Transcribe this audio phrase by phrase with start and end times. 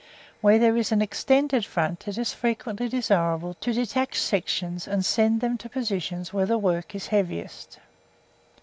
[0.41, 5.41] Where there is an extended front, it is frequently desirable to detach sections and send
[5.41, 7.77] them to positions where the work is heaviest.